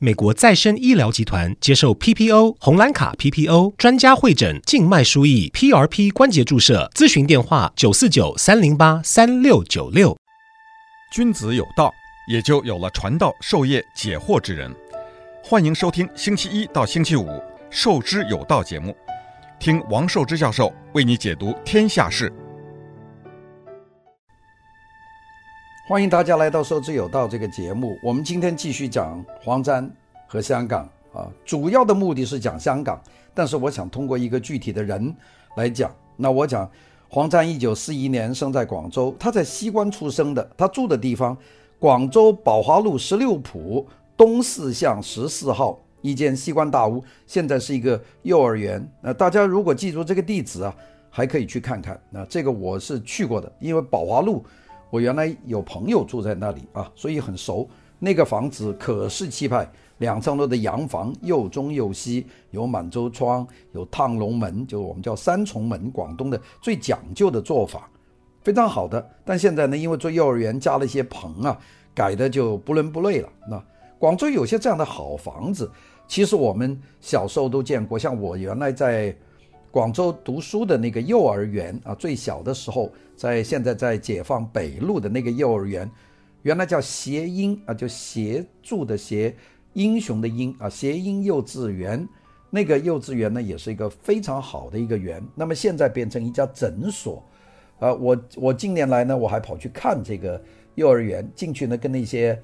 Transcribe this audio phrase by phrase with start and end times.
[0.00, 10.16] 美国再生医疗集团接受 PPO 红蓝卡 PPO 专家会诊静脉输液 PRP 关节注射咨询电话九四九三零八三六九六。
[11.12, 11.92] 君子有道，
[12.28, 14.74] 也就有了传道授业解惑之人。
[15.44, 17.26] 欢迎收听星期一到星期五
[17.70, 18.96] 《授之有道》节目，
[19.60, 22.32] 听王寿之教授为你解读天下事。
[25.86, 27.98] 欢迎大家来到《授之有道》这个节目。
[28.02, 29.88] 我们今天继续讲黄沾
[30.26, 32.98] 和香港啊，主要的目的是讲香港，
[33.34, 35.14] 但是我想通过一个具体的人
[35.56, 35.94] 来讲。
[36.16, 36.66] 那我讲
[37.06, 41.36] 黄沾一九四一年生在广州，他在西关出生的，他住的地方
[41.78, 48.82] 广州宝华路十六铺东四巷十四号一间西关大屋，现在是一个幼儿园。
[49.02, 50.74] 那大家如果记住这个地址啊，
[51.10, 52.00] 还可以去看看。
[52.08, 54.42] 那这个我是去过的，因为宝华路。
[54.94, 57.68] 我原来有朋友住在那里啊，所以很熟。
[57.98, 67.90] 那个房子可是气派，两层楼的洋房，又中又西，有满洲窗，有趟龙门，就我们叫三重门，广东的最讲究的做法，
[68.44, 69.04] 非常好的。
[69.24, 71.58] 但现在呢，因为做幼儿园加了一些棚啊，
[71.92, 73.28] 改的就不伦不类了。
[73.50, 73.60] 那
[73.98, 75.68] 广州有些这样的好房子，
[76.06, 79.12] 其实我们小时候都见过，像我原来在。
[79.74, 85.90] 广州读书的那个幼儿园啊，最小的时候，在现在在解放北路的那个幼儿园，
[86.42, 89.34] 原来叫谐音啊，就协助的协，
[89.72, 92.08] 英雄的英啊，谐音幼稚园。
[92.50, 95.20] 那个幼稚园呢，也是一个非常好的一个园。
[95.34, 97.20] 那么现在变成一家诊所，
[97.80, 100.40] 啊，我我近年来 呢，我还跑去看这个
[100.76, 102.40] 幼儿园，进去呢跟那些。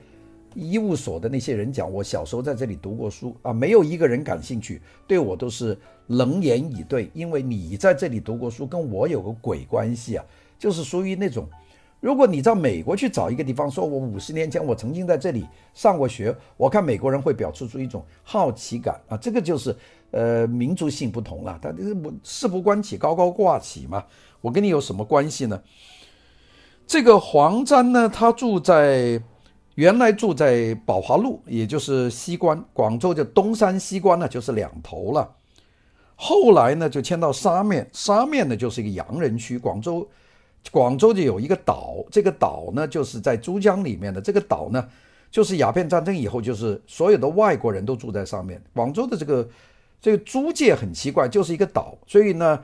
[0.55, 7.11] 医务所的那些人讲，我小时候在这里读过书啊，没有一个人感兴趣，对我都是冷眼以对。
[7.15, 10.25] 因为你在这里读过书，跟我有个鬼关系啊，
[10.59, 11.49] 就是属于那种，
[12.01, 19.75] 如果你到美国去找一个地方，说我五十年前我曾经在这里上过学，我看美国人会表示出一种好奇感啊，这个就是
[20.11, 24.05] 呃民族性不同了，他这个事不关己高高挂起嘛，
[24.41, 25.61] 我跟你有什么关系呢？
[26.87, 29.23] 这个黄沾呢，他住在。
[29.81, 35.27] 原来住在宝华路，也就是西关，广州就东山西关呢，就是两头了。
[36.17, 39.59] 后来呢，就迁到沙面，沙面呢就是一个洋人区。
[39.59, 40.07] 广州，
[40.71, 44.21] 广州就有一个岛，这个岛呢就是在珠江里面的。
[44.21, 44.87] 这个岛呢，
[45.31, 48.63] 就是鸦片战争以后，就是所有的外国人都住在上面。
[48.75, 49.49] 广州的这个
[49.99, 52.63] 这个租界很奇怪，就是一个岛，所以呢，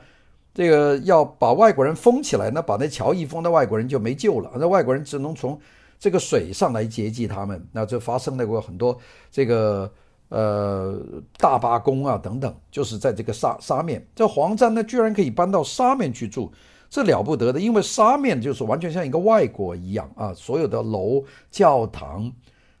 [0.53, 5.59] 这个要把外国人封起来，那把那桥一封，那外国人就没救了，那外国人只能从。
[5.99, 8.95] 这个水上来接济他们，那就发生了过很多
[9.31, 9.91] 这个
[10.29, 10.95] 呃
[11.37, 14.05] 大罢工啊等等，就是在这个沙沙面。
[14.15, 16.51] 这黄沾呢，居然可以搬到沙面去住，
[16.87, 22.31] 这了不得的，因为沙面就是完全像一个外国一样啊，所有的楼、教堂。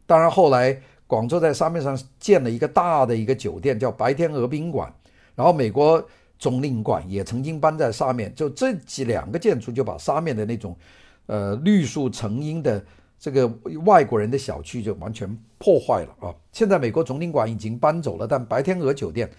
[0.05, 4.93] 当然后来广州在沙面上建了一个大的一个酒店，叫白天鹅宾馆，
[5.33, 6.07] 然后美国
[6.37, 10.77] 总领馆也曾经搬在沙面，就这几两个建筑就把沙面的那种
[11.25, 12.85] 呃绿树成荫的。
[13.19, 13.47] 这个
[13.83, 16.35] 外国人的小区就完全破坏了啊！
[16.51, 19.29] 现在美国总领馆已经搬走了，但白天鹅酒店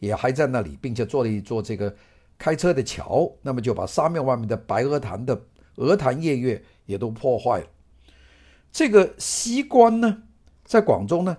[0.00, 1.94] 也还在那里，并且做了一座这个
[2.36, 5.40] 开车的桥，那么就把沙面外面的白鹅潭的
[5.76, 7.66] 鹅潭夜月也都破坏了。
[8.72, 10.22] 这个西关呢，
[10.64, 11.38] 在广州呢，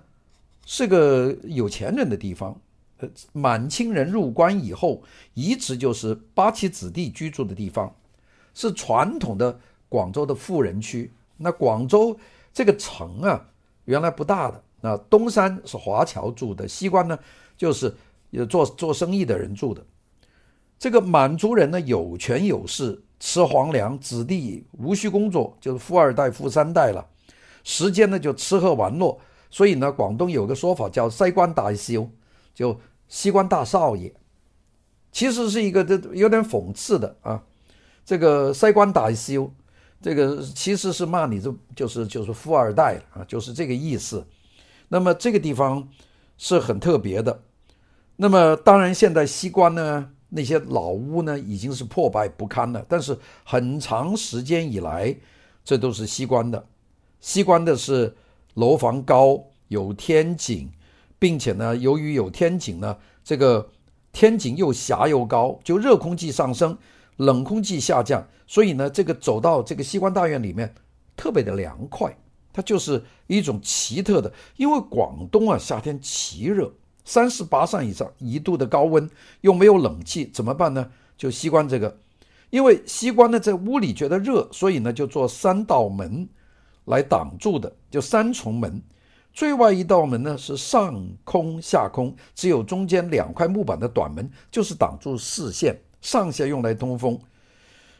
[0.66, 2.60] 是个有钱人的地方。
[3.00, 7.96] 呃，满清人入关以后，一直就是八旗子弟居住的地方，
[8.54, 11.12] 是传统的广州的富人区。
[11.40, 12.16] 那广州
[12.54, 13.50] 这个城啊，
[13.86, 14.64] 原来不大的。
[14.82, 17.18] 那东山是华侨住的，西关呢，
[17.58, 17.94] 就是
[18.30, 19.86] 有做做生意的人住的。
[20.78, 27.06] 这个满族人呢，有权有势，吃皇粮，子弟无需工作，就是富二代、富三代了。
[27.66, 29.18] 时间呢，就吃喝玩乐。
[29.50, 32.08] 所以呢，广东有个说法叫“塞关大少”，
[32.56, 34.14] 就西关大少爷。
[35.12, 37.44] 其实是一个这有点讽刺的啊，
[38.06, 39.52] 这个塞关大少。
[40.02, 44.26] 这个其实是骂你，这就是就是富二代啊，就是这个意思。
[44.88, 45.88] 那么这个地方
[46.38, 47.42] 是很特别的。
[48.16, 52.86] 那么当然，现在西关呢，那些老屋呢已经是破败不堪了。
[52.88, 55.16] 但是很长时间以来，
[55.64, 56.66] 这都是西关的。
[57.20, 58.16] 西关的是
[58.54, 60.70] 楼房高，有天井，
[61.18, 63.70] 并且呢，由于有天井呢，这个
[64.14, 66.78] 天井又狭又高，就热空气上升。
[67.20, 70.74] 冷空气下降，所以呢，这个走到这个西关大院里面
[71.18, 72.18] 特别的凉快，
[72.54, 74.32] 它就是一种奇特的。
[74.56, 76.72] 因为广东啊，夏天奇热，
[77.04, 79.10] 三十八上以上一度的高温，
[79.42, 80.92] 又没有冷气，怎么办呢？
[81.18, 81.98] 就西关这个，
[82.52, 86.30] 因为西关呢在屋里觉得热，所以呢就做三道门
[86.86, 88.82] 来挡住的，就三重门。
[89.34, 97.20] 最外一道门呢是上空下空，只有中间两块木板的短门，就是挡住视线，上下用来通风。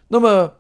[0.08, 0.54] 那么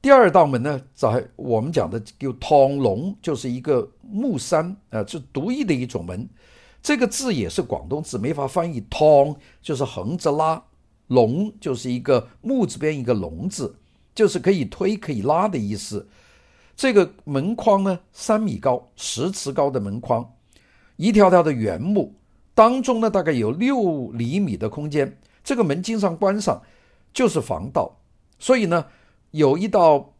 [0.00, 6.28] 第二道门呢，在我们讲的叫通龙，就是一个木山啊，是独一的一种门。
[6.82, 8.80] 这个字也是广东字，没法翻译。
[8.88, 10.62] 通就是横着拉，
[11.08, 13.76] 龙就是一个木字边一个龙字，
[14.14, 16.08] 就是可以推可以拉的意思。
[16.76, 20.32] 这个门框呢，三米高，十尺高的门框，
[20.96, 22.14] 一条条的原木，
[22.54, 25.18] 当中呢大概有六厘米的空间。
[25.42, 26.62] 这个门经常关上，
[27.16, 27.90] 就是防盗。
[28.38, 28.84] 所以呢，
[29.30, 30.12] 有一道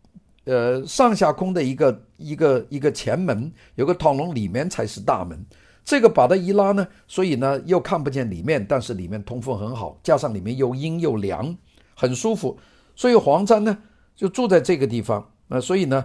[0.44, 5.38] 呃上下空的一个一个一个前门，有个通龙，里面才是大门。
[5.84, 11.56] 这个把它一拉呢，所以呢又看不见里面，但是里面通风很好，加上里面又阴又凉，
[11.94, 12.58] 很舒服。
[12.96, 13.76] 所以黄沾呢
[14.16, 15.30] 就住在这个地方。
[15.48, 16.04] 那所以呢。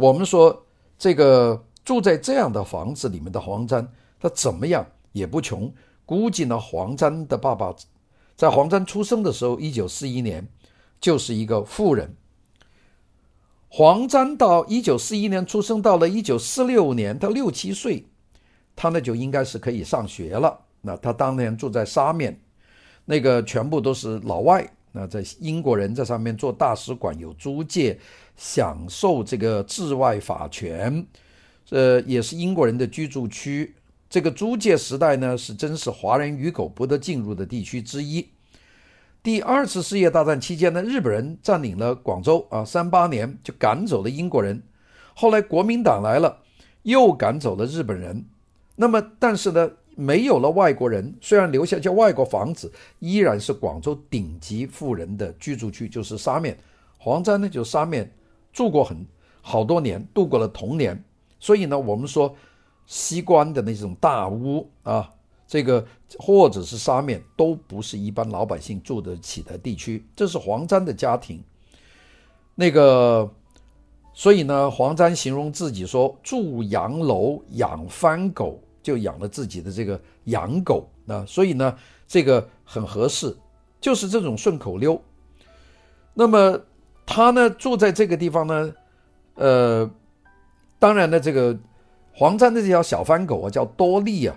[0.00, 0.64] 我们说，
[0.96, 3.84] 这个住在这样的房子里面的黄沾，
[4.20, 5.74] 他怎么样也不穷。
[6.06, 7.74] 估计呢，黄沾的爸爸
[8.38, 10.46] 在黄沾出生的时候，一九四一年，
[11.00, 12.14] 就是一个富人。
[13.66, 18.06] 黄沾到一九四一年出生，到了一九四六年，他六七岁，
[18.76, 20.60] 他呢就应该是可以上学了。
[20.82, 22.40] 那他当年住在沙面，
[23.06, 24.72] 那个全部都是老外。
[24.92, 27.98] 那在英国人在上面做大使馆，有租界。
[28.36, 31.04] 享受这个治外法权，
[31.70, 33.74] 呃，也是英国人的居住区。
[34.10, 38.26] 这个租界时代呢，是真是华人与狗不得进入的地区之一。
[39.22, 44.62] 第二次世界大战期间呢，日本人占领了广州啊，三八年就赶走了英国人。
[45.14, 46.38] 后来国民党来了，
[46.84, 48.24] 又赶走了日本人。
[48.76, 56.56] 那么，但是呢，没有了外国人，虽然留下叫外国房子，依然是广州顶级富人的居住区，就是沙面。
[56.96, 58.10] 黄沾呢，就沙面。
[58.52, 59.06] 住过很
[59.42, 61.04] 好多年，度过了童年，
[61.38, 62.34] 所以呢，我们说
[62.88, 65.08] 西关的那种大屋啊，
[65.46, 65.86] 这个
[66.18, 70.04] 或者是沙面，都不是一般老百姓住得起的地区。
[70.16, 71.40] 这是黄沾的家庭，
[72.56, 73.30] 那个，
[74.12, 81.76] 所以呢，黄沾形容自己说住洋楼养番狗，就养了自己的这个洋狗啊，所以呢，
[82.08, 83.36] 这个很合适，
[83.80, 85.00] 就是这种顺口溜。
[86.14, 86.60] 那么。
[87.10, 88.74] 他呢住在这个地方呢，
[89.36, 89.90] 呃，
[90.78, 91.58] 当然呢，这个
[92.18, 94.36] 黄沾的这条小番狗啊叫多利啊，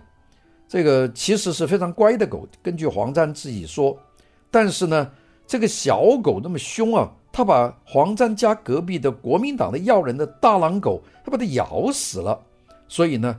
[0.68, 3.98] 这个其实是非常乖的狗，根据黄沾自己说。
[4.52, 5.12] 但是呢，
[5.48, 12.40] 这个小狗那么凶啊，它把黄沾家隔壁的国民党的要人的大狼狗，它把它咬死了。
[12.88, 13.36] 所以呢，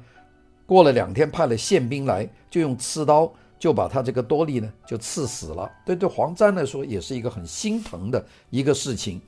[0.67, 3.33] 过了两天派了宪兵来，就用刺刀。
[3.61, 9.21] 就把他这个多利呢就刺死了，对对，黄沾来说也是一个很心疼的一个事情。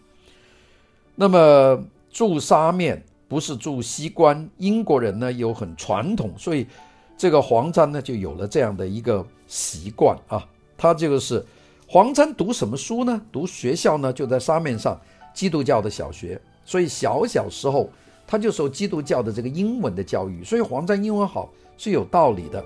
[1.15, 3.01] 那么驻沙面
[3.35, 6.69] 不是住西关，英国人呢又很传统，所以
[7.19, 10.49] 这个黄沾呢就有了这样的一个习惯啊。
[10.79, 11.45] 他这个是
[11.89, 13.21] 黄沾读什么书呢？
[13.33, 14.97] 读学校呢就在沙面上
[15.35, 17.91] 基督教的小学，所以小小时候
[18.25, 22.65] 他就受基督教的这个英文的教育，所以黄沾英文好是有道理的。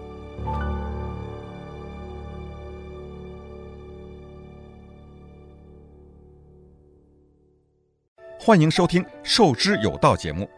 [8.39, 10.49] 欢迎收听《授之有道》节目，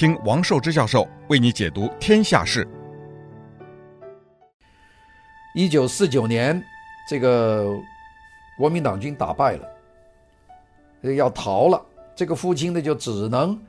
[0.00, 2.66] 听王寿之教授为你解读天下事。
[5.54, 6.64] 一九四九年，
[7.06, 7.78] 这个
[8.56, 11.84] 国民党军打败了，要逃了。
[12.16, 13.60] 这个父亲呢，就只能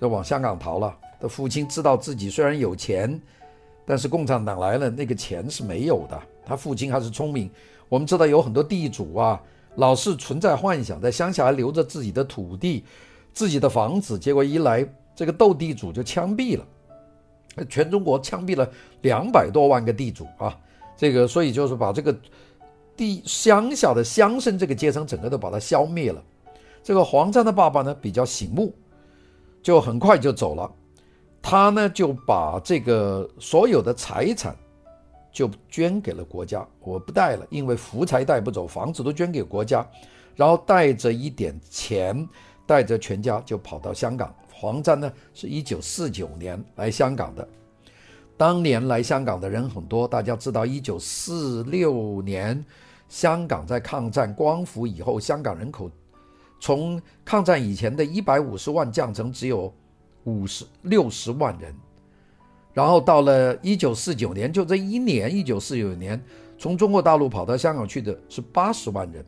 [0.00, 0.92] 就往香港逃了。
[1.20, 3.16] 他父亲知道自己虽然有钱，
[3.86, 6.20] 但是共产党来了，那个钱是没有的。
[6.44, 7.48] 他父亲还是聪明。
[7.88, 9.40] 我们知道有很多地主啊。
[9.76, 12.84] 老是存在幻想，在乡下还留着自己的土地、
[13.32, 14.84] 自己的房子，结果一来，
[15.18, 16.64] 这个斗地主就枪毙了，
[17.68, 18.70] 全中国枪毙了
[19.02, 20.56] 两百多万个地主啊！
[20.96, 22.16] 这个所以就是把这个
[22.96, 26.22] 地乡下的乡绅这个阶层整个都把它消灭了。
[26.84, 28.72] 这个黄沾的爸爸呢比较醒目，
[29.60, 30.72] 就很快就走了，
[31.42, 34.54] 他呢就把这个所有的财产。
[35.32, 39.84] 就捐给了国家，我不带了，因为福财带不走，房子都捐给国家，
[40.36, 42.28] 然后带着一点钱，
[42.68, 44.32] 带着全家就跑到香港。
[44.52, 47.48] 黄沾呢是一九四九年来香港的，
[48.36, 52.62] 当年来香港的人很多，大家知道，一九四六年
[53.08, 55.90] 香港在抗战光复以后，香港人口
[56.60, 59.72] 从抗战以前的一百五十万降成只有
[60.24, 61.74] 五十六十万人。
[62.74, 66.22] 然后到了一九四九年，就这一年，一九四九年，
[66.58, 69.24] 从中国大陆跑到香港去的是八十万人，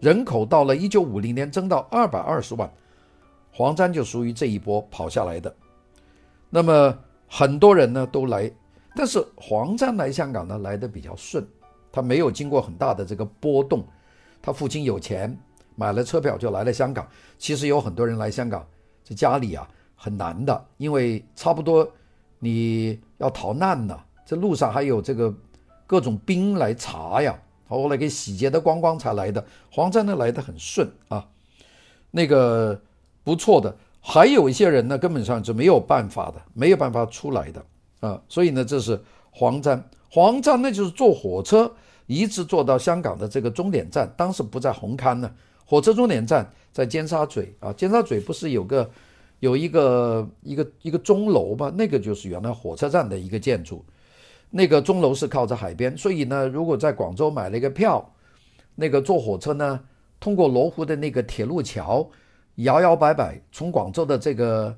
[0.00, 2.70] 人口到了一九五零年增到二百二十万，
[3.52, 5.54] 黄沾就属于这一波跑下来的。
[6.48, 8.50] 那么很多人呢都来，
[8.96, 11.46] 但是黄沾来香港呢来的比较顺，
[11.92, 13.84] 他没有经过很大的这个波动。
[14.42, 15.38] 他父亲有钱，
[15.76, 17.06] 买了车票就来了香港。
[17.36, 18.66] 其实有很多人来香港，
[19.04, 21.86] 这家里啊很难的，因为差不多
[22.38, 25.32] 你要逃难了，这路上还有这个
[25.86, 27.38] 各种兵来查呀，
[27.78, 29.44] 后来给洗劫的光光才来的。
[29.70, 31.28] 黄沾呢来得很顺啊，
[32.10, 32.80] 那个
[33.22, 33.76] 不错的。
[34.00, 37.64] 还有一些人呢，根本上是没有办法的，没有办法出来的
[38.00, 38.20] 啊。
[38.28, 39.00] 所以呢，这是
[39.30, 39.88] 黄沾。
[40.10, 41.72] 黄沾那就是坐火车。
[42.06, 45.30] 一直坐到香港的这个终点站，当时不在红磡呢，
[45.64, 47.72] 火车终点站在尖沙咀啊。
[47.72, 48.90] 尖沙咀不是有个
[49.38, 51.72] 有一个一个一个钟楼吗？
[51.78, 53.84] 那个就是原来火车站的一个建筑。
[54.50, 58.12] 那个钟楼是靠着海边，所以呢，如果在广州买了一个票，
[58.74, 59.80] 那个坐火车呢，
[60.18, 62.08] 通过罗湖的那个铁路桥，
[62.56, 64.76] 摇摇摆摆从广州的这个。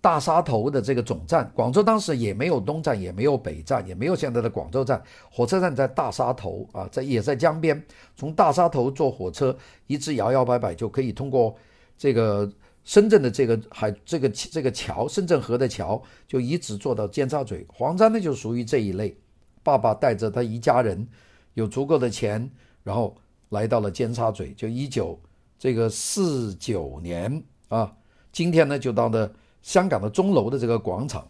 [0.00, 5.02] 大沙头的这个总站，广州当时也没有东站，也没有北站，也没有现在的广州站。
[5.28, 7.84] 火车站在大沙头啊，在也在江边。
[8.14, 9.54] 从大沙头坐火车，
[9.88, 11.52] 一直摇摇摆摆就可以通过
[11.96, 12.48] 这个
[12.88, 17.66] 深圳的这个海这个这个桥，深圳河的桥，就一直做到尖沙咀。
[17.68, 19.14] 黄簪呢就属于这一类，
[19.62, 21.06] 爸爸带着他一家人，
[21.52, 22.50] 有足够的钱，
[22.82, 23.14] 然后
[23.50, 24.54] 来到了尖沙咀。
[24.56, 25.20] 就一九
[25.58, 27.94] 这个四九年啊，
[28.32, 29.30] 今天呢就到了。
[29.60, 31.28] 香港的钟楼的这个广场，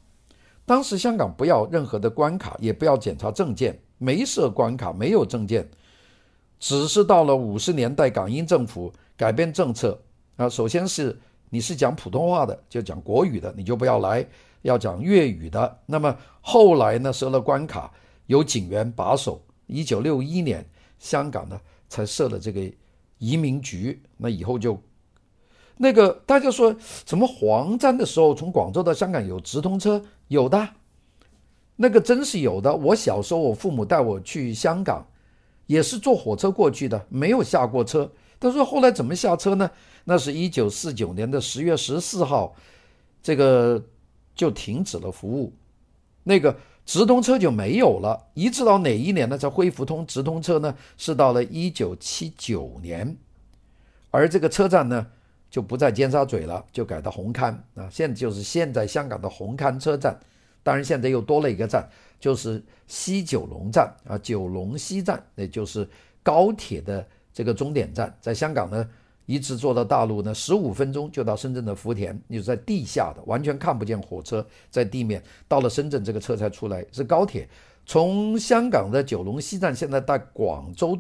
[0.65, 5.69] 当时香港不要任何的关卡，也不要检查证件，没设关卡，没有证件，
[6.61, 10.01] 只是到了五十年代，港英政府改变政策
[10.37, 11.19] 啊，首先是
[11.51, 14.27] 你是讲普通话的，就讲国语的，你就不要来，
[14.63, 15.79] 要讲粤语的。
[15.87, 17.93] 那么后来呢，设了关卡，
[18.27, 19.41] 有警员把守。
[19.67, 20.65] 一九六一年，
[20.99, 22.61] 香港呢才设了这个
[23.19, 24.81] 移民局，那以后就。
[25.77, 26.75] 那个大家说
[27.05, 30.03] 怎么黄簪的时候从广州到香港有直通车？
[30.29, 30.69] 有的，
[31.77, 32.75] 那个真是有的。
[32.75, 35.07] 我小时候我父母带我去香港，
[35.67, 38.11] 也是坐火车过去的，没有下过车。
[38.41, 39.71] 他说后来怎么下车呢？
[40.11, 42.57] 那是一九四九年的十月十四号，
[43.23, 43.85] 这个
[44.35, 45.53] 就停止了服务，
[46.23, 48.19] 那个直通车就没有了。
[48.33, 50.75] 一直到哪一年呢才恢复通直通车呢？
[50.97, 53.19] 是到了一九七九年，
[54.11, 55.07] 而这个车站呢？
[55.51, 57.89] 就不在尖沙咀了，就改到红磡啊。
[57.91, 60.19] 现就是现在香港的红磡车站，
[60.63, 61.87] 当然现在又多了一个站，
[62.19, 65.87] 就是西九龙站啊，九龙西站，那就是
[66.23, 68.15] 高铁的这个终点站。
[68.21, 68.89] 在香港呢，
[69.29, 75.23] 一直坐到大陆呢，十五分钟就到深圳的福田，你是在地下的，完全看不见火车在地面。
[75.47, 77.47] 到了深圳，这个车才出来，是高铁
[77.85, 80.99] 从香港的九龙西站，现在到广州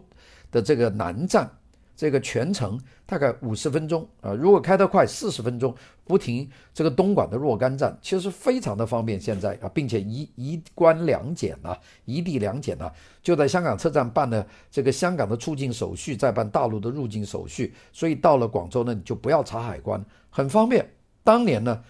[0.51, 1.51] 的这个南站。
[1.99, 5.75] 这个全程大概五十分钟啊，如果开得快，四十分钟
[6.05, 6.49] 不停。
[6.73, 12.89] 这个东莞的若干站其实非常的方便，现在啊，并且一一关两检啊，一地两检啊，
[13.21, 20.01] 就在香港车站办了这个香港的出境手续，再办大陆的入境手续，所以到了广州呢，你就不要查海关，
[20.31, 20.89] 很方便。
[21.25, 21.83] 当年呢，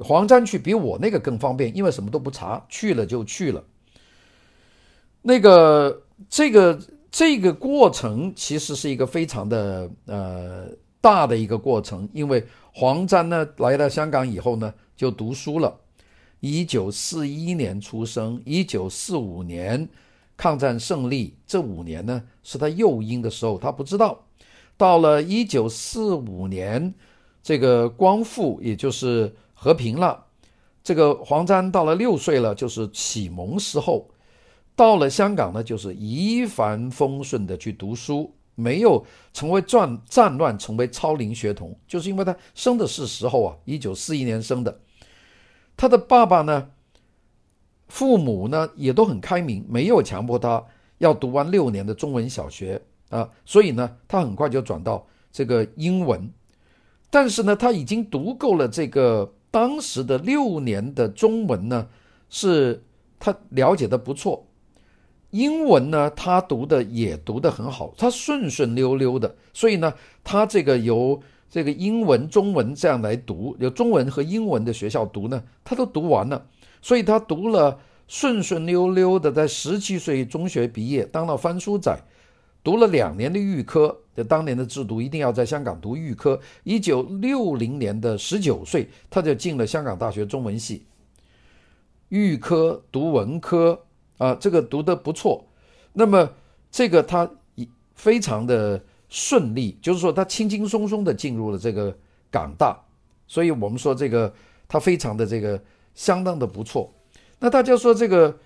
[0.00, 3.64] 黄簪去比我那个更方便，因为什么都不查，去了就去了。
[5.22, 6.78] 那个这个。
[7.10, 10.68] 这个过程其实是一个非常的呃
[11.00, 15.76] 大的一个过程，因为黄沾呢来到香港以后呢就读书了，
[16.38, 19.88] 一九四一年出生，一九四五年
[20.36, 24.24] 抗战胜利，这五年呢是他幼婴的时候，他不知道，
[24.76, 26.94] 到了一九四五年
[27.42, 30.26] 这个光复，也就是和平了，
[30.84, 34.08] 这个黄沾到了六岁了，就是启蒙时候。
[34.80, 44.80] 到了香港呢，就是一帆风顺的去读书，没有成为战战乱，成为超龄学童，就是因为他生的是时候啊，一九四一年生的。
[45.76, 46.70] 他的爸爸呢，
[47.88, 50.64] 父母呢也都很开明，没有强迫他
[50.96, 56.26] 要读完六年的中文小学啊，所以呢，他很快就转到这个英文。
[57.10, 61.86] 但是呢，他已经读够了这个当时的六年的中文呢，
[62.30, 62.82] 是
[63.18, 64.46] 他了解的不错。
[65.30, 69.94] 英文呢，他读的也读得很好，他顺顺溜溜的，所以呢，
[70.24, 76.44] 他这个由这个英文、中文这样来读，有中文和英文的学校读呢，他都读完了，
[76.82, 81.96] 所以他读了顺顺溜溜的，在十七岁中学毕业，当了翻书仔，
[82.64, 90.84] 读了两年的预科，就当年的制度一定要在香港读预科，一九六零年的十九岁，他就进了香港大学中文系，
[92.08, 93.80] 预科读文科。
[94.20, 95.42] 啊，这个读得不错，
[95.94, 96.30] 那么
[96.70, 97.28] 这个他
[97.94, 101.96] 非常的顺利，就是说他轻轻松松的进入了这个
[102.30, 102.78] 港大，
[103.26, 104.30] 所以我们说这个
[104.68, 105.58] 他非常的这个
[105.94, 106.92] 相当的不错。
[107.38, 108.38] 那大家说这个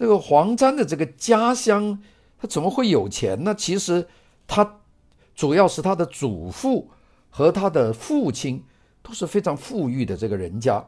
[0.00, 2.02] 这个黄沾的这个家乡，
[2.36, 3.54] 他怎么会有钱呢？
[3.54, 4.08] 其实
[4.48, 4.80] 他
[5.36, 6.90] 主要是他的祖父
[7.28, 8.64] 和他的父亲
[9.00, 10.84] 都是非常富裕的这个人家。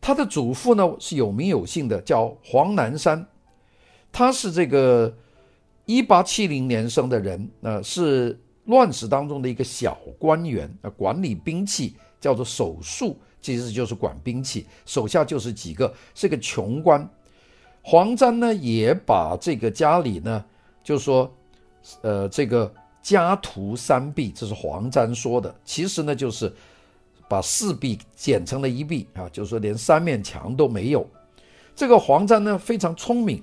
[0.00, 3.26] 他的祖父呢是有名有姓的，叫黄南山，
[4.14, 5.12] 他是这个
[5.86, 17.06] 一八七零年生的人，呃，是乱世当中的一个小官员，呃，管理兵器，叫做守术，其实就是管兵器，手下就是几个，是个穷官。
[17.82, 20.44] 黄沾呢也把这个家里呢，
[20.84, 21.28] 就说，
[22.02, 26.50] 呃，这个家徒三壁，这是黄沾说的，其实呢就是。
[27.26, 31.04] 把四壁剪成了一壁啊，就是说连三面墙都没有。
[31.74, 33.42] 这个黄沾呢非常聪明，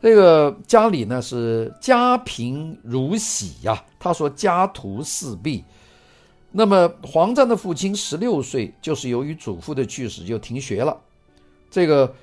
[0.00, 5.64] 这个家里呢是家贫如洗呀、他说家徒四壁。
[6.50, 10.96] 那么黄沾的父亲十六岁就是由于祖父的去世就停学了，
[11.70, 12.14] 这个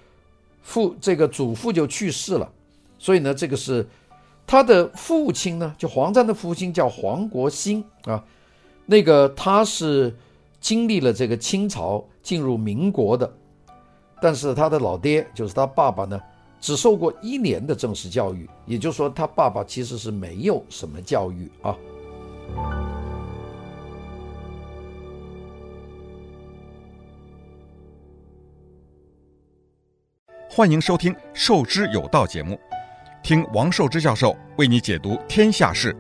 [0.62, 2.52] 父这个祖父就去世了，
[2.98, 3.88] 所以呢这个是
[4.48, 8.24] 他的父亲呢，就黄沾的父亲叫黄国兴啊，
[8.86, 10.16] 那个他是。
[10.62, 13.32] 经历了这个清朝进入民国的，
[14.20, 16.20] 但是他的老爹就是他爸爸呢，
[16.66, 21.78] 只受过一年的正式教育，也就是说他爸爸其实是没有什么教育啊。
[30.50, 32.60] 欢迎收听《受之有道》节目，
[33.22, 35.96] 听王寿之教授为你解读天下事。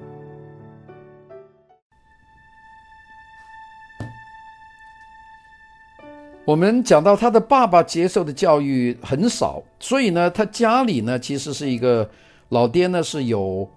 [6.45, 12.07] 我们讲到他的爸爸接受的教育很少，所以呢，他家里呢其实是一个
[12.49, 13.67] 老爹呢是有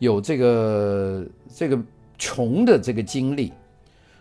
[0.00, 1.78] 有这个这个
[2.18, 3.52] 穷的这个经历，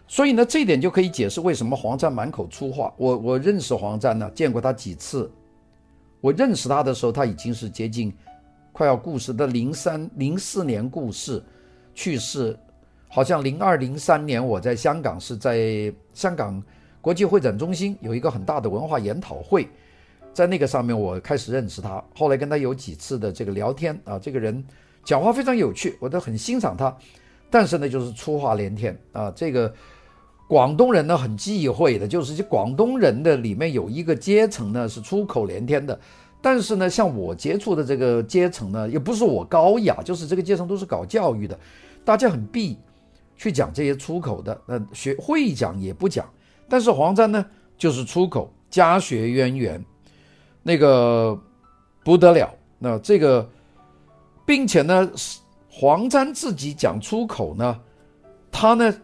[0.08, 2.94] 所以呢这一点就可以解释为什么黄沾满口粗话。
[2.98, 5.30] 我我认识黄沾呢，见过他几次。
[6.20, 8.14] 我认识他的时候，他已经是接近
[8.72, 11.44] 快要故世的零三零四年故世
[11.96, 12.56] 去世，
[13.08, 16.64] 好像零二零三年我在香港是在香港。
[17.02, 19.68] 国际会展中心有一个很大的文化研讨会，
[20.34, 24.64] 在那个上面我开始认识他，后来跟他有几次的这个聊天啊，这个人
[25.04, 26.96] 讲话非常有趣，我都很欣赏他，
[27.50, 29.34] 但是呢就是粗话连天啊。
[29.36, 29.74] 这个
[30.48, 36.00] 广东人呢很忌讳的，就是这广东人的里面有一个阶层呢是粗口连天的，
[36.40, 41.60] 但是呢像我接触的这个阶层呢，也不是我高雅，就是这个阶层都是搞教育的，
[42.06, 42.78] 大家很避
[43.36, 46.30] 去讲这些粗口的，那学会讲也不讲。
[46.72, 47.46] 但是黄沾呢，
[47.78, 49.84] 就是出口家学渊源，
[50.64, 51.38] 那个
[52.02, 52.50] 不得了。
[52.80, 53.46] 那这个，
[54.46, 55.12] 并且呢，
[55.70, 57.78] 黄沾自己讲出口呢，
[58.50, 58.96] 他呢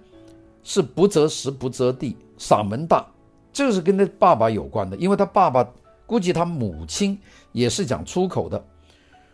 [0.63, 3.05] 是不择时不择地，嗓门大，
[3.51, 5.69] 这是跟他爸爸有关的，因为他爸爸
[6.05, 7.19] 估计他母亲
[7.51, 8.65] 也是讲出口的。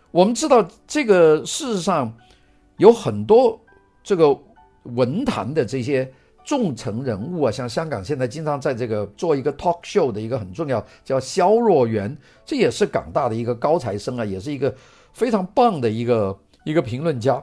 [0.10, 2.12] 我们知道这个事实上
[2.78, 3.62] 有很多
[4.04, 4.36] 这个
[4.86, 6.12] 文坛的这些。
[6.44, 14.76] 重层人物啊，像香港现在经常在这个做一个 talk show 的一个很重要，叫肖若元，这也是港大的一个高材生啊，也是一个
[15.14, 17.42] 非常棒的一个一个评论家。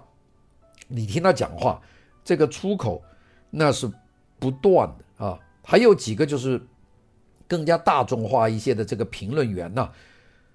[0.86, 1.80] 你听他讲话，
[2.22, 3.02] 这个出口
[3.48, 3.90] 那是
[4.38, 5.38] 不断的啊。
[5.62, 6.60] 还有几个就是
[7.48, 9.88] 更加大众化一些的这个评论员呐、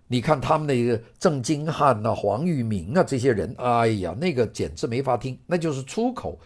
[0.08, 6.38] 你看他们的一个郑金汉呐、黄玉明啊这些人，哎呀，那个简直没法听，那就是出口，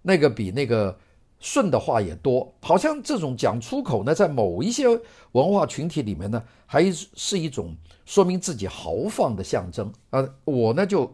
[0.00, 0.96] 那个比那个。
[1.42, 4.86] 顺的话也多，好像这种讲出口呢，在某一些
[5.32, 7.76] 文化群体里面呢，还是一种
[8.06, 10.24] 说明自己豪放的象征啊。
[10.44, 11.12] 我呢就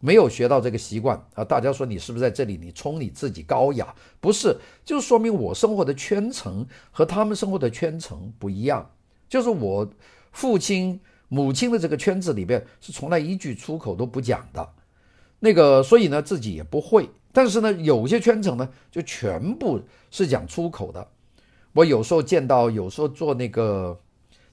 [0.00, 1.44] 没有学到这个习惯啊。
[1.44, 3.94] 大家说你是不是在这里你冲你自己高雅？
[4.20, 8.90] 不是，就说明我生活的圈层和他们生活的圈层不一样。
[9.28, 9.88] 就是我
[10.32, 14.68] 父亲母亲的这个圈子里边是从来一句出口都不讲的，
[15.38, 17.08] 那个所以呢自己也不会。
[17.32, 21.06] 但是呢，有些圈层呢，就全部是讲出口的。
[21.72, 23.98] 我有时候见到，有时候坐那个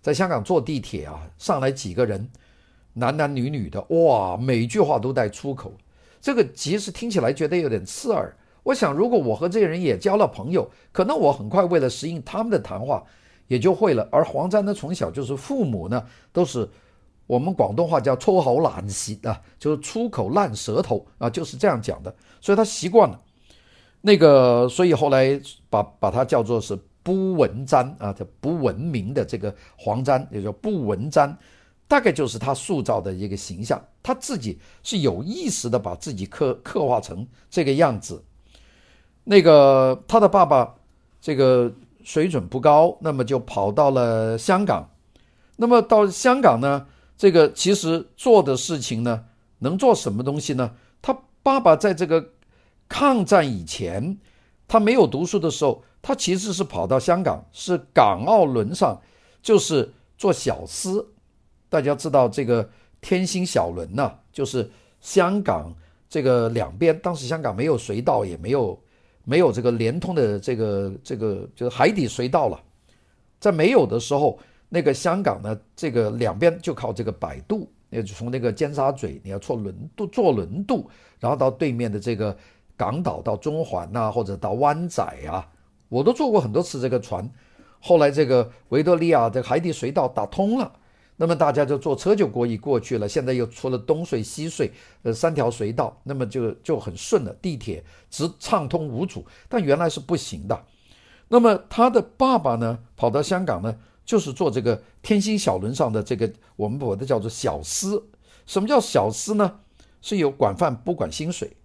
[0.01, 2.29] 在香港坐地铁啊，上来几个人，
[2.93, 5.73] 男男女女的，哇，每句话都带出口。
[6.21, 8.35] 这个其实听起来觉得有点刺耳。
[8.63, 13.03] 我想，如果我和这些人也交了朋友，可能我很快为了适应他们的谈话，
[13.47, 14.07] 也就会了。
[14.11, 16.69] 而黄沾呢，从小就是父母呢都是。
[17.27, 23.19] 我们广东话叫粗口烂舌啊，就是出口烂舌头啊，就是这样讲的，所以他习惯了
[24.01, 31.37] 那个，所以后来把把他叫做是不文沾啊，叫不文明的这个黄沾，也叫不文沾，
[31.87, 38.23] 大概就是他塑造的一个形象，他自己是有意识的把自己刻刻画成这个样子。
[39.23, 40.73] 那个他的爸爸
[41.19, 41.69] 这个
[42.03, 44.89] 水准不高，那么就跑到了香港。
[45.57, 46.85] 那么到香港呢，
[47.17, 49.25] 这个其实做的事情呢，
[49.59, 50.75] 能做什么东西呢？
[51.01, 52.23] 他爸爸在这个
[52.87, 54.17] 抗战以前，
[54.67, 59.01] 他没有读书的时候，他其实是跑到香港，是港澳轮上，
[59.41, 61.05] 就是做小司。
[61.69, 62.69] 大家知道这个
[63.01, 64.69] 天星小轮呢、就是
[65.01, 65.73] 香港
[66.07, 68.79] 这个两边，当时香港没有隧道，也没有
[69.23, 72.61] 没有这个连通的这个这个就是海底隧道了。
[73.39, 82.35] 在没有的时候，那个香港呢，这个两边就靠这个摆渡，也就从那个尖沙咀你要坐轮渡，坐轮渡，然后到对面的这个
[82.75, 85.47] 港岛，到中环呐、或者到湾仔啊，
[85.89, 87.29] 我都坐过很多次这个船。
[87.79, 90.71] 后来这个维多利亚的海底隧道打通了。
[91.19, 93.09] 那么大家就坐车就可以过去了。
[93.09, 94.69] 现在又出了东隧、西隧，
[95.01, 97.33] 呃，三条隧道，那么就就很顺了。
[97.41, 100.63] 地铁直畅通无阻，但原来是不行的。
[101.27, 103.75] 那么他的爸爸呢，跑到香港呢，
[104.07, 108.03] 就是做这个天星小轮上的这个，我们把它叫做小司。
[108.47, 109.59] 什么叫小司呢？
[110.01, 111.55] 是有管饭不管薪水。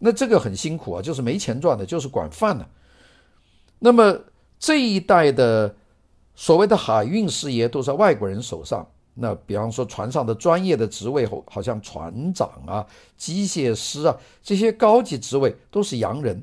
[0.00, 2.68] 那这个很辛苦啊，就是没钱赚的，就是管饭的。
[3.78, 4.18] 那么
[4.58, 5.76] 这一代的。
[6.36, 8.84] 所谓的海运事业都在外国人手上。
[9.14, 12.84] 那比方说船上的专业的职位，好像船长啊、
[13.16, 16.42] 机械师啊这些高级职位都是洋人。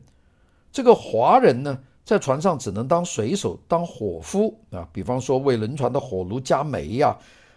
[0.72, 1.78] 这个华人呢，
[2.12, 4.86] 在船上只能当水手、当伙夫啊。
[4.92, 7.16] 比方说为轮船的火炉加煤呀、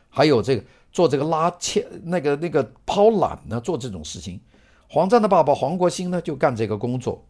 [0.09, 4.41] 还有这个做这个拉切、那个那个抛缆呢，做这种事情。
[4.89, 7.27] 黄赞的爸爸黄国兴呢，就干这个工作。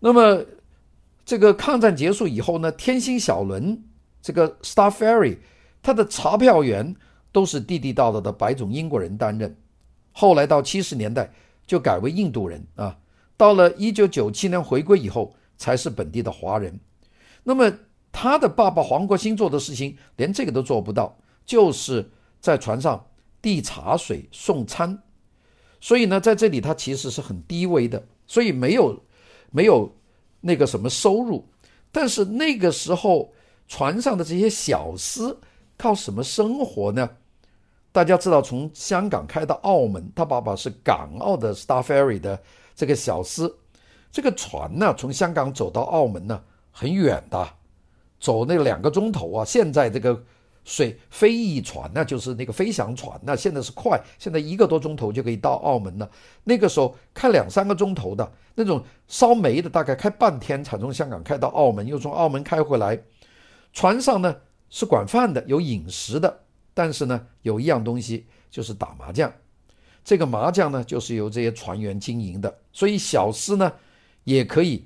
[0.00, 0.44] 那么
[1.24, 3.82] 这个抗战结束以后呢，天星小轮。
[4.20, 5.38] 这个 Star Ferry，
[5.80, 6.94] 它的查票员
[7.32, 9.56] 都是地地道道的白种英国人担任。
[10.12, 11.32] 后来到七十年代
[11.66, 12.98] 就改为印度人啊。
[13.38, 16.80] 到了一九九七年回归以后，才是本地的华人。
[17.42, 17.70] 那么
[18.10, 23.04] 他的爸爸黄国兴做的事情，连这个都做不到，就是在船上
[23.42, 24.98] 递茶水、送餐。
[25.80, 28.98] 所以呢，在这里他其实是很低微的，所以没有
[29.50, 29.94] 没有
[30.40, 31.46] 那个什么收入。
[31.92, 33.30] 但是那个时候。
[33.70, 35.36] 船上的这些小厮
[35.76, 37.06] 靠什么生活呢？
[37.92, 42.42] 大家知道，从香港开到澳门，他爸爸是港澳的 Star Ferry 的
[42.74, 43.52] 这个小厮。
[44.10, 47.48] 这个船呢，从香港走到澳门呢，很远的，
[48.18, 49.44] 走那两个钟头啊。
[49.44, 50.22] 现在这个
[50.64, 56.10] 水飞翼船呢，就是那个飞翔船，那现在是快，现在一个多钟头就可以到澳门了。
[56.44, 63.00] 那个时候开两三个钟头的那种烧煤的，大概开半天才从香港开到澳门，又从澳门开回来。
[63.72, 64.34] 船上呢
[64.70, 66.40] 是管饭的，有饮食的，
[66.74, 69.32] 但是呢有一样东西就是打麻将，
[70.02, 73.72] 这个麻将呢就是由这些船员经营的，所以小厮呢
[74.36, 74.84] 也可以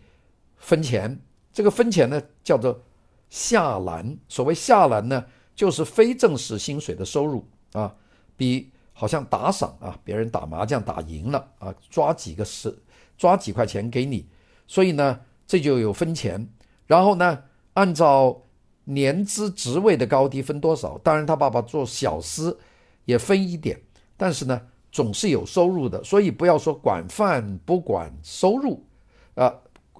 [0.56, 1.20] 分钱，
[1.52, 2.80] 这个分钱呢叫做
[3.28, 5.24] 下栏，所谓下栏呢
[5.54, 7.94] 就是非正式薪水的收入啊，
[8.36, 12.76] 比好像打赏啊，别人打麻将打赢了啊，抓几个十
[13.18, 14.26] 抓几块钱给你，
[14.66, 16.48] 所以呢这就有分钱，
[16.86, 18.42] 然后呢按照。
[18.84, 20.98] 年资职位的高低分多少？
[21.04, 22.56] 当然，他爸爸做小厮
[23.04, 23.80] 也分一点，
[24.16, 26.02] 但是呢，总是有收入的。
[26.02, 28.84] 所以不要说管饭不管收入，
[29.34, 29.52] 啊，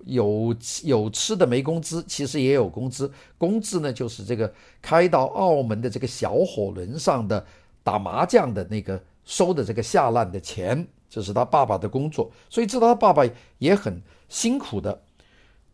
[0.04, 3.10] 有有吃的没工资，其实也有工资。
[3.38, 7.44] 工资呢，就是这个开到澳门的这个小火轮上的
[7.82, 12.30] 打麻将的那个收的这个下烂的钱，这是他爸爸的工作。
[12.48, 13.22] 所以知道他爸爸
[13.58, 15.02] 也很辛苦的。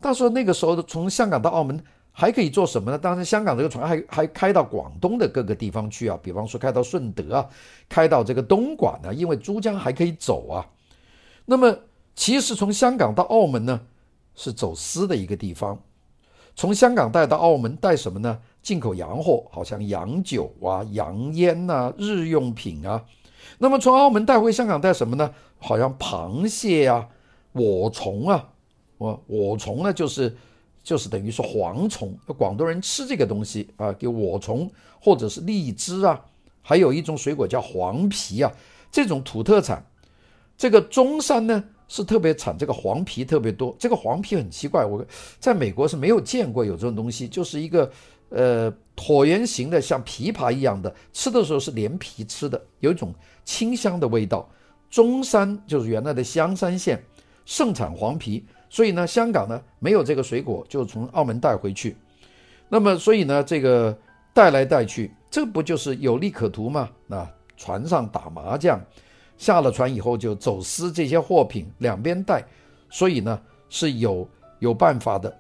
[0.01, 1.83] 他说那个时候从香港到澳门。
[2.11, 2.99] 还可以做什么呢？
[2.99, 7.49] 当然，香港这个船还还开到广东的各个地方去啊，比方说开到顺德啊，
[7.89, 10.67] 开到这个东莞呢，因为珠江还可以走啊。
[11.45, 11.79] 那么，
[12.19, 13.81] 其实从香港到澳门呢，
[14.35, 15.81] 是走私的一个地方。
[16.57, 18.41] 从香港带到澳门带什么呢？
[18.61, 23.05] 进口洋货，好像洋酒啊、洋烟呐、日用品啊。
[23.59, 25.33] 那么从澳门带回香港带什么呢？
[25.61, 27.09] 好像螃蟹啊、
[27.53, 28.49] 我虫啊，
[28.99, 30.37] 我我虫呢就是。
[30.83, 36.25] 就是等于是蝗虫，广东人吃这个东西啊，给我虫或者是荔枝啊，
[36.63, 38.51] 还有一种水果叫黄皮啊，
[38.91, 39.85] 这种土特产。
[40.57, 45.05] 这个中山呢是特别产这个黄皮特别多，这个黄皮很奇怪，我
[45.41, 47.91] 在美国是没有见过有这种东西，就是一个
[48.29, 53.13] 呃椭圆形的像枇杷一样的，吃的时候是连皮吃的，有一种
[53.45, 54.49] 清香的味道。
[54.91, 57.03] 中山就是原来的香山县，
[57.45, 58.45] 盛产黄皮。
[58.71, 61.97] 所以呢，香港呢没有这个水果，就从澳门带回去。
[62.69, 63.97] 那么，所以呢，这个
[64.35, 66.91] 带来带去，这不就是有利可图吗？
[67.07, 68.79] 那船上打麻将，
[69.39, 72.45] 下了船以后就走私这些货品，两边带，
[72.91, 75.35] 所以呢是有有办法的。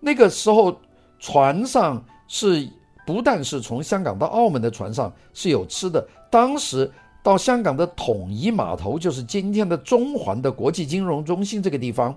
[0.00, 0.76] 那个时候
[1.18, 2.68] 船上是
[3.06, 6.90] 不但是从香港到澳门的船上是有吃的，当时
[7.22, 12.14] 到香港的统一码头，就是今天的中环的国际金融中心这个地方，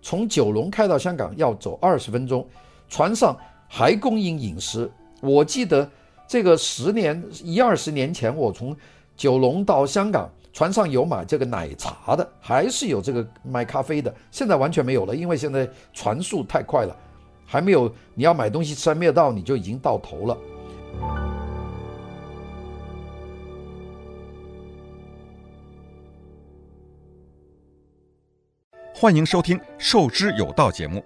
[0.00, 2.46] 从九龙开到香港要走二十分钟，
[2.88, 4.88] 船上还供应饮食。
[5.20, 5.90] 我记得
[6.28, 8.76] 这个十年一二十年前，我从
[9.16, 14.12] 九龙到香港，船上有买这个奶茶的，还是有这个卖咖啡的。
[14.30, 16.96] 现在完全没有了，因为现在船速太快了。
[17.46, 20.36] 还没有，你要买东西吃还没有到，你就已经到头了。
[28.94, 31.04] 欢迎收听《授之有道》节目，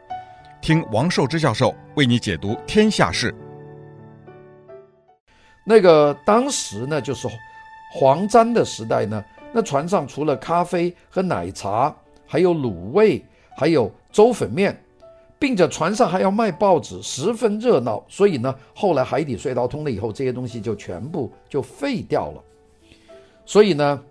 [0.62, 3.35] 听王寿之教授为你解读天下事。
[5.64, 7.29] 那个当时呢，就是
[7.92, 11.94] 黄沾的时代呢，那船上除了咖啡和奶茶，
[12.27, 13.24] 还有卤味，
[13.57, 14.79] 还有粥粉面。
[15.40, 18.05] 并且船上还要卖报纸，十分热闹。
[18.09, 22.42] 所以呢，后来海底隧道通了以后，这些东西就全部就废掉了。
[23.46, 24.03] 所以呢，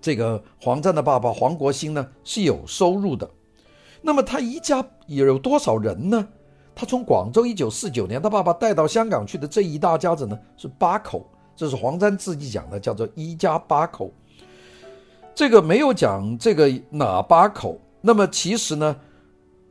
[0.00, 3.28] 这个黄沾的爸爸黄国兴呢是有收入的。
[4.00, 6.28] 那么他一家也有多少人呢？
[6.72, 14.10] 他从广州一九四九年他爸爸带到香港去的这一大家子呢是八口，这是黄沾自己讲的，叫做一家八口。
[15.34, 17.80] 这个没有讲这个哪八口。
[18.00, 18.96] 那么其实呢？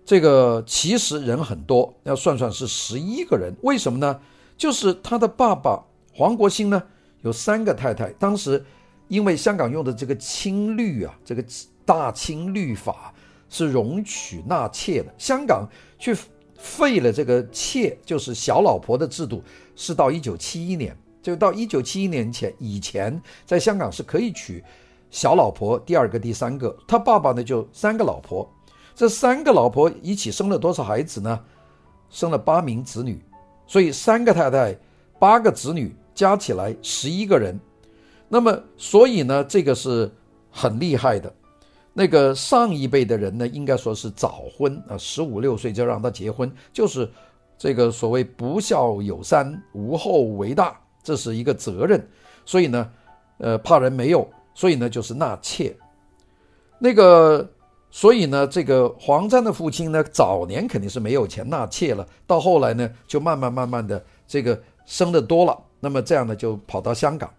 [0.06, 3.56] 这个其实人很多，要算算是十一个人。
[3.62, 4.20] 为什么呢？
[4.58, 5.82] 就是他的爸爸
[6.14, 6.84] 黄国兴呢，
[7.22, 8.10] 有三个太太。
[8.20, 8.62] 当时
[9.08, 11.46] 因为香港用的这个清律啊，这个
[11.86, 13.14] 大清律法
[13.48, 15.14] 是容许纳妾的。
[15.18, 15.66] 香港
[15.98, 16.14] 去
[16.58, 19.42] 废了这个妾，就是小老婆的制度，
[19.76, 20.98] 是到一九七一年。
[21.24, 24.64] 就到一九七一年前以前，在香港是可以娶
[25.10, 26.76] 小老婆，第二个、第三个。
[26.86, 28.48] 他爸爸呢，就三个老婆。
[28.94, 31.40] 这三个老婆一起生了多少孩子呢？
[32.10, 33.20] 生了八名子女，
[33.66, 34.78] 所以三个太太，
[35.18, 37.60] 八个子女，加起来十一个人。
[38.28, 40.12] 那么，所以呢，这个是
[40.52, 41.34] 很厉害的。
[41.94, 47.10] 那个上一辈的人呢，应该说是早婚啊，十五六岁就让他结婚，就是
[47.58, 52.08] 这个所谓不孝有三，无后为大，这是一个责任。
[52.46, 52.90] 所以呢，
[53.38, 55.76] 呃，怕人没有，所以呢，就是纳妾。
[56.80, 57.48] 那个。
[57.96, 67.32] 所以呢，这个黄沾的父亲呢，早年肯定是没有钱纳妾了，到后来呢，就慢慢慢慢的这个生的多了，那么这样呢，就跑到香港。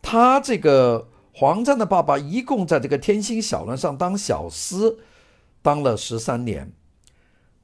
[0.00, 4.94] 他这个黄沾的爸爸一共在这个天星小轮上当小厮，
[5.60, 6.70] 当了十三年，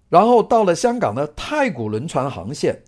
[0.08, 2.82] 然后到了香港呢，太古轮船航线，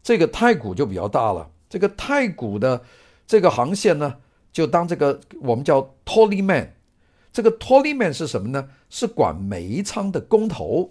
[0.00, 2.82] 这个太古就比较大了，这个太古的
[3.26, 4.16] 这个航线呢，
[4.52, 6.74] 就当这个我们叫 t o l l y m a n。
[7.32, 8.68] 这个 t o l l y m a n 是什么呢？
[8.90, 10.90] 是管煤仓的工头。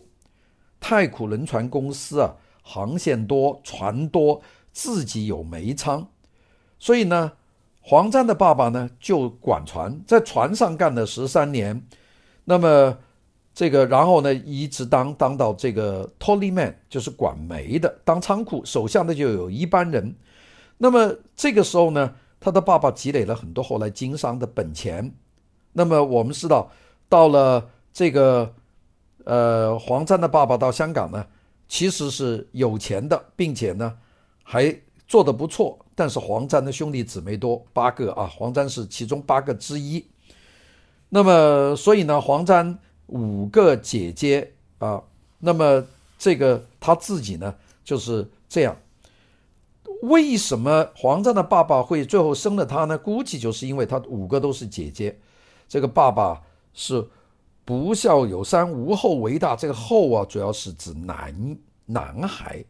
[0.80, 6.08] 太古轮船公司啊，航线多，船多，自己有煤仓，
[6.80, 7.34] 所以呢，
[7.82, 11.86] 黄沾的爸爸呢就管船，在船上干了十三年。
[12.46, 12.98] 那么
[13.54, 20.16] 这个，然后呢，一直当当到这个 t o l l y m a n 就是管煤的，当仓库，手下的就有一班人。
[20.82, 25.14] 那么这个时候呢，他的爸爸积累了很多后来经商的本钱。
[25.74, 26.72] 那么我们知道，
[27.08, 28.52] 到了这个，
[29.26, 31.26] 呃，黄沾的爸爸到香港呢，
[31.68, 33.98] 其实是有钱的，并且呢
[34.42, 34.74] 还
[35.06, 35.78] 做得不错。
[35.94, 40.04] 但是黄沾的兄弟姊妹多，八个啊，黄沾是其中八个之一。
[41.10, 45.04] 那么所以呢，黄沾五个姐姐啊，
[45.40, 45.86] 那么
[46.18, 48.76] 这个他自己呢就是这样。
[50.02, 52.98] 为什么黄沾的爸爸会最后生了他呢？
[52.98, 55.20] 估计就是因为他五个都是姐姐。
[55.68, 56.42] 这个爸爸
[56.74, 57.06] 是
[57.66, 59.56] 不孝有三，无后为大。
[59.56, 62.64] 这个后啊，主要是指男男孩，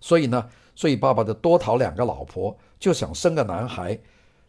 [0.00, 3.98] 所以呢，所以爸爸就多讨两个老婆，就想生个男孩。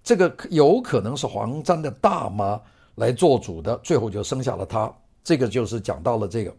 [0.04, 2.62] 这个有可能是黄沾的大妈
[2.96, 4.94] 来做主的，最后就生下了他。
[5.24, 6.54] 这个就是讲到了这个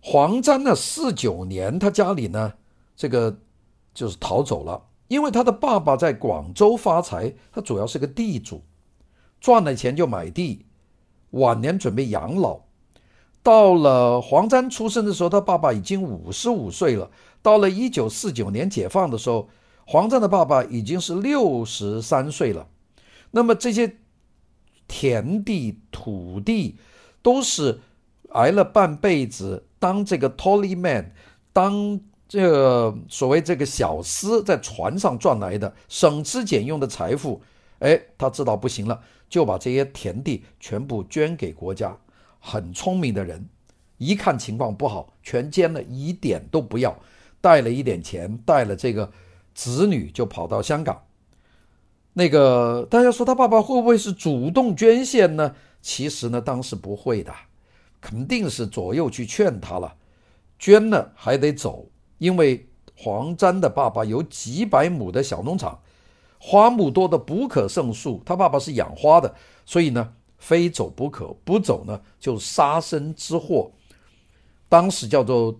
[0.00, 2.52] 黄沾呢，四九年他家里呢，
[2.96, 3.34] 这个
[3.92, 8.62] 就是逃走了，因为他的爸爸在广州发财，他主要是个地主。
[9.40, 10.66] 赚了钱就买地，
[11.30, 12.60] 晚年准备养老。
[13.42, 17.10] 到了黄沾出生的时候，他爸爸已经五十五岁了。
[17.40, 19.48] 到了一九四九年解放的时候，
[19.86, 22.68] 黄沾的爸爸已经是六十三岁了。
[23.30, 23.96] 那么这些
[24.86, 26.76] 田地、土地
[27.22, 27.80] 都是
[28.32, 31.14] 挨了半辈子当这个 tolly man，
[31.54, 31.98] 当
[32.30, 37.42] 这个所谓这个小厮在船上赚来的省吃俭用的财富。
[37.80, 39.00] 哎，他知道不行了。
[39.28, 41.96] 就把这些田地全部捐给国家，
[42.38, 43.48] 很聪明的人，
[43.96, 46.96] 一看情况不好，全捐了，一点都不要，
[47.40, 49.10] 带了一点钱，带了这个
[49.54, 51.02] 子女就跑到香港。
[52.12, 55.54] 那个大家说他爸爸会不会是主动捐献呢？
[55.80, 57.32] 其实呢，当时不会的，
[58.00, 59.96] 肯定是左右去劝他了。
[60.58, 61.86] 捐了还得走，
[62.20, 65.80] 因为黄沾的爸爸有几百亩的小农场，
[66.38, 68.22] 花木多得不可胜数。
[68.26, 73.72] 他爸爸是养花的，所以呢，非走不可，不走呢就杀身之祸。
[74.68, 75.58] 当时叫做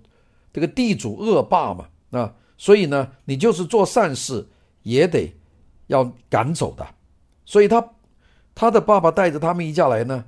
[0.53, 4.47] 这个地主恶霸嘛，啊，所以呢，你就是做善事
[4.83, 5.35] 也得
[5.87, 6.87] 要赶走的。
[7.47, 7.93] 所以他
[8.55, 10.27] 他的爸爸带着他们一家来呢，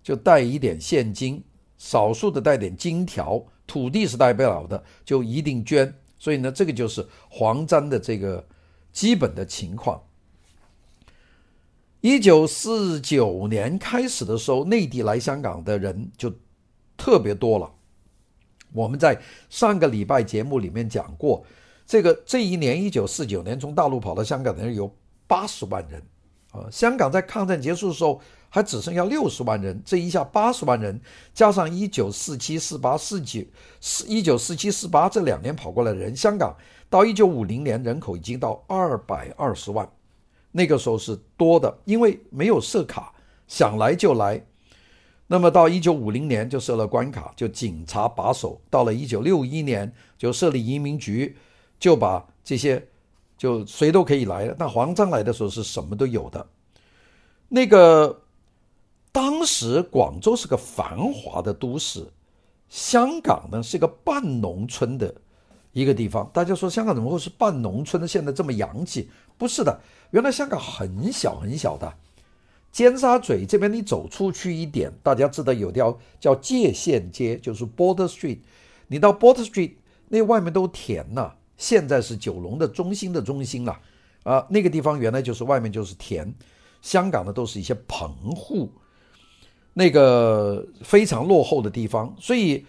[0.00, 1.42] 就带一点现金，
[1.76, 3.44] 少数的带点金条。
[3.66, 5.92] 土地是代不了的，就一定捐。
[6.18, 8.46] 所以呢，这个就是黄沾的这个
[8.92, 10.00] 基本的情况。
[12.00, 16.32] 一九四九年开始的时候，内地来香港的人就
[16.96, 17.72] 特别多了。
[18.72, 19.20] 我们在
[19.50, 21.44] 上个礼拜节目里面讲过，
[21.86, 24.92] 这个这一年一九四九年从大陆跑到香港的人有
[25.26, 26.02] 八十万人
[26.52, 26.68] 啊。
[26.70, 28.20] 香港在抗战结束的时候，
[28.54, 31.00] 还只剩下六十万人，这一下八十万人，
[31.32, 33.40] 加上一九四七、四八、四九、
[33.80, 36.54] 四一九四七、四八这两年跑过来的人，香港
[36.90, 39.90] 到一九五零年人口已经到二百二十万，
[40.50, 43.14] 那个时候是多的，因为没有设卡，
[43.48, 44.44] 想来就来。
[45.28, 48.60] 那么到一九五零年就设了关卡，就警察把守。
[48.68, 51.34] 到了一九六一年就设立移民局，
[51.80, 52.86] 就把这些
[53.38, 54.54] 就谁都可以来了。
[54.58, 56.46] 但黄章来的时候是什么都有的，
[57.48, 58.20] 那个。
[59.12, 62.08] 当时广州是个繁华的都市，
[62.70, 65.14] 香港呢是一个半农村的
[65.72, 66.28] 一个地方。
[66.32, 68.08] 大家说香港怎么会是半农村呢？
[68.08, 69.10] 现在这么洋气？
[69.36, 69.78] 不是的，
[70.12, 71.92] 原来香港很小很小的。
[72.70, 78.38] 尖沙咀这边你走出去一点，大家知道有条叫界限街，就是 Border Street。
[78.86, 79.72] 你到 Border Street
[80.08, 83.78] 那外面都田了，现在是九龙的中心的中心了
[84.22, 84.46] 啊。
[84.48, 86.32] 那个地方原来就是外面就是田，
[86.80, 88.72] 香港的都是一些棚户。
[89.74, 92.66] 那个非常落后的地方，所以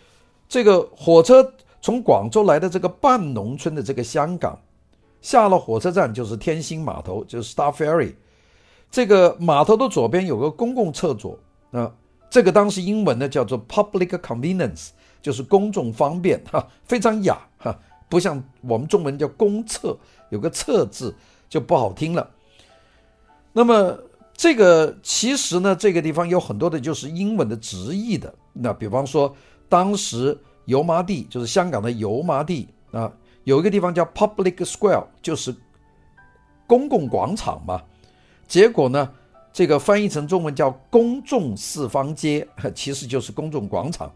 [0.47, 4.57] 这个火车从广州来的这个半农村的这个香港，
[5.21, 8.13] 下了火车站就是天星码头，就是 Star Ferry。
[8.89, 11.37] 这个码头的左边有个公共厕所，
[11.71, 11.93] 啊，
[12.29, 19.97] 这个当时英文呢叫做 Public Convenience，就是公众方便，哈，非常雅，哈，不像我们中文叫公厕，
[20.29, 21.13] 有个厕字
[21.49, 22.29] 就不好听了。
[23.51, 23.99] 那么。
[24.43, 28.36] 这个其实呢，这个地方有很多的就是英文的直译的。
[28.51, 29.34] 那比方说，
[29.69, 33.10] 当时油麻地就是香港的油麻地啊，
[33.45, 35.56] 有一个地方叫 Public Square，就是
[36.67, 37.82] 公共广场嘛。
[38.45, 39.10] 结果呢，
[39.53, 44.12] 这个翻译成中文叫公众四方街， 其实就是公众广场。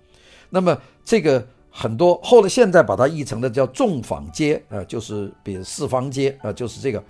[0.49, 7.01] 那么这个很多后来现在把它译成的叫纵坊街啊，就是比如四方街啊，就是这个。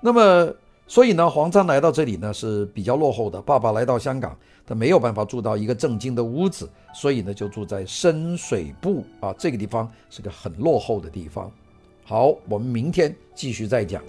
[0.00, 0.50] 那么。
[0.92, 3.40] 所以呢，黄章来到这里呢是比较落后的。
[3.40, 11.50] 爸爸来到香港，他没有办法住到一个正经的屋子，所以呢就住在深水埗啊，这个地方是个很落后的地方。
[12.04, 14.02] 好，我们明天继续再讲。